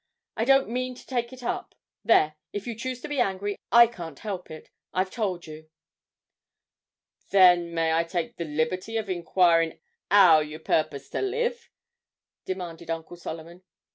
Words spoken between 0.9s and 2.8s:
to take it up; there, if you